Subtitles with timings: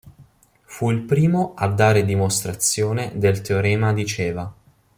[0.63, 4.51] Fu il primo a dare dimostrazione del Teorema di Ceva.